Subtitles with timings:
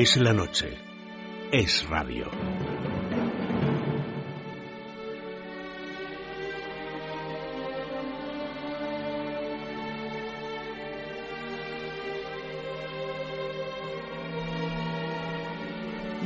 [0.00, 0.78] Es la noche.
[1.50, 2.30] Es radio.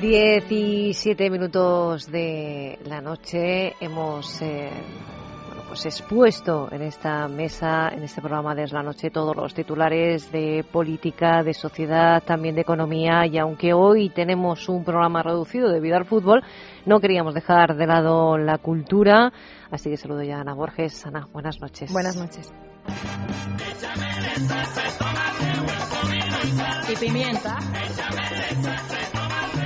[0.02, 4.70] Diecisiete minutos de la noche hemos eh,
[5.72, 10.66] pues expuesto en esta mesa, en este programa de la noche, todos los titulares de
[10.70, 13.24] política, de sociedad, también de economía.
[13.24, 16.42] Y aunque hoy tenemos un programa reducido debido al fútbol,
[16.84, 19.32] no queríamos dejar de lado la cultura.
[19.70, 21.06] Así que saludo ya a Ana Borges.
[21.06, 21.90] Ana, buenas noches.
[21.90, 22.52] Buenas noches.
[26.86, 27.56] Y pimienta.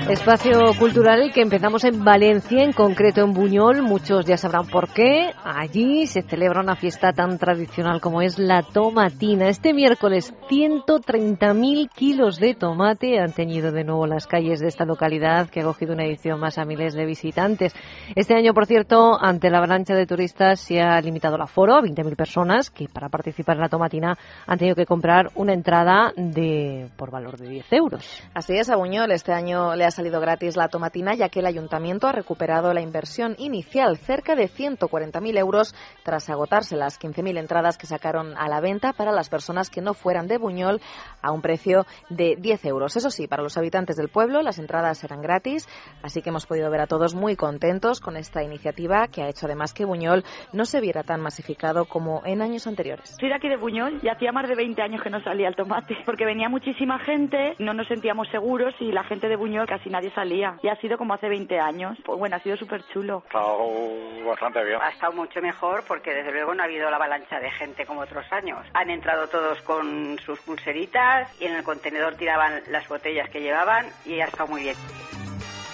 [0.09, 3.83] Espacio cultural que empezamos en Valencia, en concreto en Buñol.
[3.83, 5.33] Muchos ya sabrán por qué.
[5.43, 9.49] Allí se celebra una fiesta tan tradicional como es la tomatina.
[9.49, 15.51] Este miércoles 130.000 kilos de tomate han teñido de nuevo las calles de esta localidad
[15.51, 17.75] que ha cogido una edición más a miles de visitantes.
[18.15, 21.83] Este año, por cierto, ante la avalancha de turistas se ha limitado el aforo a
[21.83, 26.91] 20.000 personas que para participar en la tomatina han tenido que comprar una entrada de
[26.97, 28.23] por valor de 10 euros.
[28.35, 31.47] Así es, a Buñol este año le ha salido gratis la tomatina ya que el
[31.47, 37.79] ayuntamiento ha recuperado la inversión inicial, cerca de 140.000 euros, tras agotarse las 15.000 entradas
[37.79, 40.81] que sacaron a la venta para las personas que no fueran de Buñol
[41.23, 42.97] a un precio de 10 euros.
[42.97, 45.67] Eso sí, para los habitantes del pueblo las entradas eran gratis,
[46.03, 49.47] así que hemos podido ver a todos muy contentos con esta iniciativa que ha hecho
[49.47, 53.17] además que Buñol no se viera tan masificado como en años anteriores.
[53.19, 55.57] Soy de aquí de Buñol y hacía más de 20 años que no salía el
[55.57, 59.86] tomate, porque venía muchísima gente, no nos sentíamos seguros y la gente de Buñol casi
[59.91, 60.59] nadie salía.
[60.63, 61.99] Y ha sido como hace 20 años.
[62.05, 63.23] Pues bueno, ha sido súper chulo.
[63.25, 64.79] Ha estado bastante bien.
[64.81, 68.01] Ha estado mucho mejor porque desde luego no ha habido la avalancha de gente como
[68.01, 68.67] otros años.
[68.75, 73.87] Han entrado todos con sus pulseritas y en el contenedor tiraban las botellas que llevaban
[74.05, 74.77] y ha estado muy bien.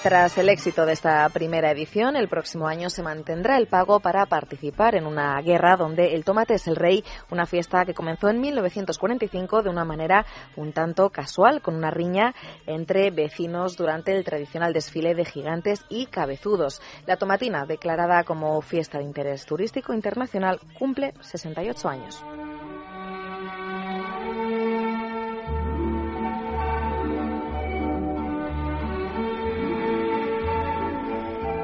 [0.02, 4.26] Tras el éxito de esta primera edición, el próximo año se mantendrá el pago para
[4.26, 8.40] participar en una guerra donde el tomate es el rey, una fiesta que comenzó en
[8.40, 10.26] 1945 de una manera
[10.56, 12.34] un tanto casual, con una riña
[12.66, 16.82] entre vecinos durante el tradicional desfile de gigantes y cabezudos.
[17.06, 22.24] La tomatina, declarada como fiesta de interés turístico internacional, cumple 68 años.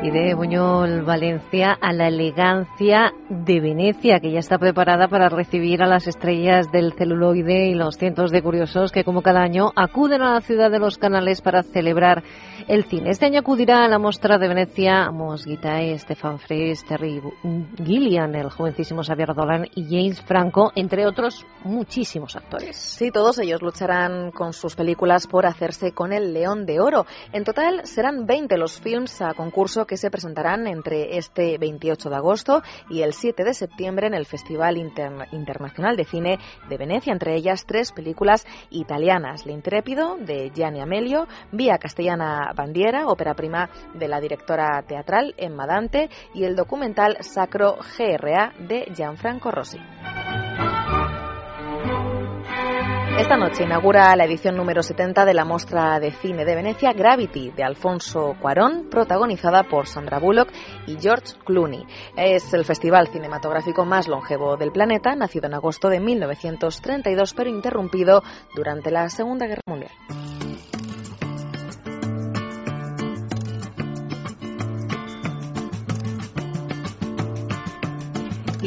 [0.00, 5.82] Y de Buñol, Valencia, a la elegancia de Venecia, que ya está preparada para recibir
[5.82, 10.22] a las estrellas del celuloide y los cientos de curiosos que, como cada año, acuden
[10.22, 12.22] a la ciudad de los canales para celebrar
[12.68, 13.10] el cine.
[13.10, 17.20] Este año acudirá a la Mostra de Venecia Amos Guitay, Stefan Fries, Terry
[17.84, 22.76] Gillian, el jovencísimo Xavier Dolan y James Franco, entre otros muchísimos actores.
[22.76, 27.04] Sí, todos ellos lucharán con sus películas por hacerse con el León de Oro.
[27.32, 32.14] En total serán 20 los films a concurso que se presentarán entre este 28 de
[32.16, 36.38] agosto y el 7 de septiembre en el Festival Internacional de Cine
[36.68, 43.34] de Venecia, entre ellas tres películas italianas, L'Intrépido de Gianni Amelio, Vía Castellana Bandiera, ópera
[43.34, 49.78] prima de la directora teatral Emma Dante y el documental Sacro GRA de Gianfranco Rossi.
[53.18, 57.50] Esta noche inaugura la edición número 70 de la Mostra de Cine de Venecia Gravity
[57.50, 60.52] de Alfonso Cuarón, protagonizada por Sandra Bullock
[60.86, 61.84] y George Clooney.
[62.16, 68.22] Es el festival cinematográfico más longevo del planeta, nacido en agosto de 1932 pero interrumpido
[68.54, 69.90] durante la Segunda Guerra Mundial.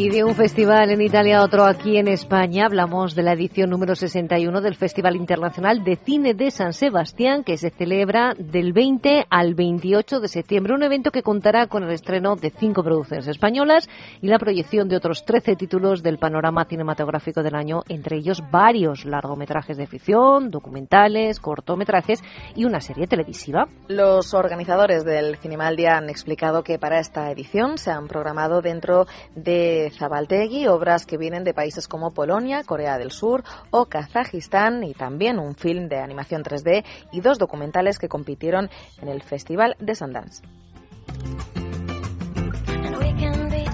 [0.02, 3.70] Y de un festival en Italia a otro aquí en España, hablamos de la edición
[3.70, 9.28] número 61 del Festival Internacional de Cine de San Sebastián, que se celebra del 20
[9.30, 10.74] al 28 de septiembre.
[10.74, 13.88] Un evento que contará con el estreno de cinco producciones españolas
[14.24, 19.06] y la proyección de otros 13 títulos del panorama cinematográfico del año, entre ellos varios
[19.06, 22.24] largometrajes de ficción, documentales, cortometrajes
[22.56, 23.68] y una serie televisiva.
[23.88, 29.06] Los organizadores del Cinemaldia han explicado que para esta edición se han programado dentro
[29.36, 34.94] de Zabaltegui, obras que vienen de países como Polonia, Corea del Sur o Kazajistán y
[34.94, 38.70] también un film de animación 3D y dos documentales que compitieron
[39.02, 40.44] en el Festival de Sundance.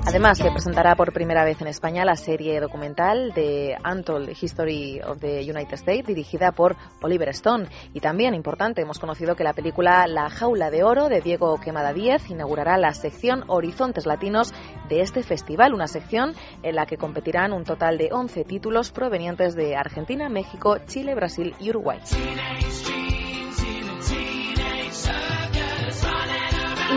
[0.08, 5.20] Además, se presentará por primera vez en España la serie documental de Untold History of
[5.20, 7.68] the United States, dirigida por Oliver Stone.
[7.94, 11.92] Y también, importante, hemos conocido que la película La Jaula de Oro de Diego Quemada
[11.92, 14.54] Díez inaugurará la sección Horizontes Latinos
[14.88, 16.34] de este festival, una sección
[16.64, 21.54] en la que competirán un total de 11 títulos provenientes de Argentina, México, Chile, Brasil
[21.60, 22.00] y Uruguay.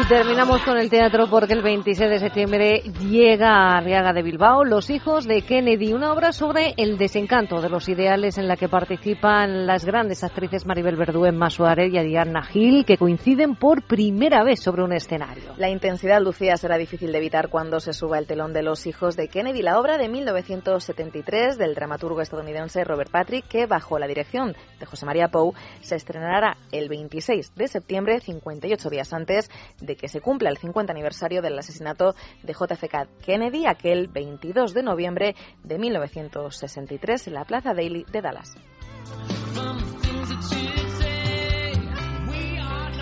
[0.01, 4.65] Y terminamos con el teatro porque el 26 de septiembre llega a Arriaga de Bilbao
[4.65, 8.69] Los hijos de Kennedy, una obra sobre el desencanto de los ideales en la que
[8.69, 14.43] participan las grandes actrices Maribel Verdú, Emma Suárez y Ariadna Gil, que coinciden por primera
[14.43, 15.53] vez sobre un escenario.
[15.59, 19.17] La intensidad, Lucía, será difícil de evitar cuando se suba el telón de Los hijos
[19.17, 24.57] de Kennedy, la obra de 1973 del dramaturgo estadounidense Robert Patrick, que bajo la dirección
[24.79, 29.51] de José María Pou se estrenará el 26 de septiembre, 58 días antes
[29.81, 34.83] de que se cumpla el 50 aniversario del asesinato de JFK Kennedy, aquel 22 de
[34.83, 38.57] noviembre de 1963 en la Plaza Daly de Dallas.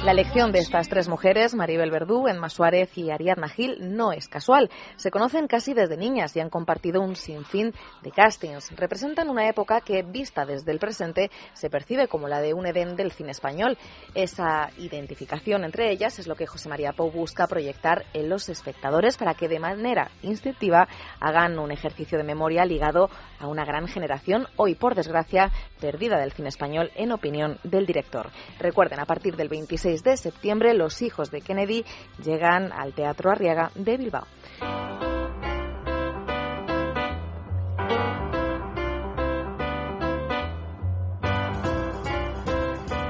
[0.08, 4.26] La elección de estas tres mujeres, Maribel Verdú, Emma Suárez y Ariadna Gil, no es
[4.26, 4.70] casual.
[4.96, 8.74] Se conocen casi desde niñas y han compartido un sinfín de castings.
[8.74, 12.96] Representan una época que, vista desde el presente, se percibe como la de un Edén
[12.96, 13.76] del cine español.
[14.14, 19.18] Esa identificación entre ellas es lo que José María Pou busca proyectar en los espectadores
[19.18, 20.88] para que de manera instintiva
[21.20, 25.52] hagan un ejercicio de memoria ligado a una gran generación, hoy por desgracia
[25.82, 28.30] perdida del cine español en opinión del director.
[28.58, 31.84] Recuerden, a partir del 26 de septiembre, los hijos de Kennedy
[32.24, 34.26] llegan al Teatro Arriaga de Bilbao.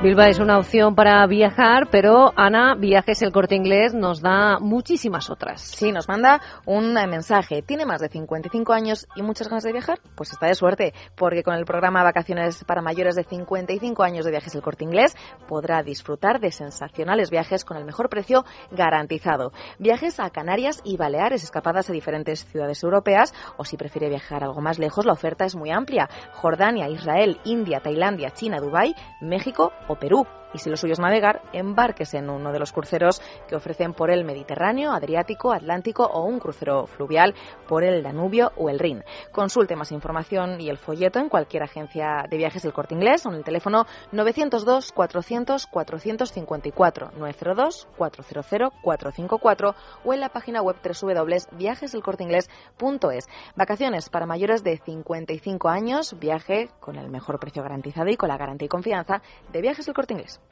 [0.01, 5.29] Bilbao es una opción para viajar, pero Ana, Viajes El Corte Inglés nos da muchísimas
[5.29, 5.61] otras.
[5.61, 7.63] Sí, nos manda un mensaje.
[7.63, 9.99] ¿Tiene más de 55 años y muchas ganas de viajar?
[10.15, 14.31] Pues está de suerte, porque con el programa Vacaciones para mayores de 55 años de
[14.31, 15.17] Viajes El Corte Inglés
[15.49, 19.51] podrá disfrutar de sensacionales viajes con el mejor precio garantizado.
[19.81, 24.61] Viajes a Canarias y Baleares, escapadas a diferentes ciudades europeas, o si prefiere viajar algo
[24.61, 26.09] más lejos, la oferta es muy amplia.
[26.35, 30.27] Jordania, Israel, India, Tailandia, China, Dubái, México o Perú.
[30.55, 34.11] Y si lo suyo es navegar, embarques en uno de los cruceros que ofrecen por
[34.11, 37.35] el Mediterráneo, Adriático, Atlántico o un crucero fluvial
[37.67, 39.05] por el Danubio o el Rin.
[39.31, 43.29] Consulte más información y el folleto en cualquier agencia de viajes del Corte Inglés o
[43.29, 49.75] en el teléfono 902 400 454 902 400 454
[50.05, 53.29] o en la página web www.viajesdelcorteingles.es.
[53.57, 58.39] Vacaciones para mayores de 55 años, viaje con el mejor precio garantizado y con la
[58.39, 60.41] garantía y confianza de Viajes del Corte Inglés.